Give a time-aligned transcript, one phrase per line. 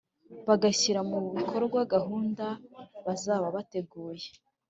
[0.47, 2.45] bagashyira mu bikorwa gahunda
[3.05, 4.27] bazaba bateguye.